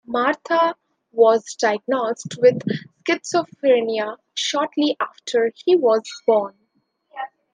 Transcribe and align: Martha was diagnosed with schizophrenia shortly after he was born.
Martha 0.03 0.75
was 1.11 1.53
diagnosed 1.59 2.35
with 2.41 2.63
schizophrenia 3.07 4.17
shortly 4.33 4.97
after 4.99 5.51
he 5.63 5.75
was 5.75 6.01
born. 6.25 6.57